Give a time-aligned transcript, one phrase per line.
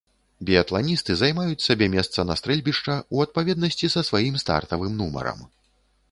[0.49, 5.45] Біятланісты займаюць сабе месца на стрэльбішча ў адпаведнасці са сваім стартавым нумарам.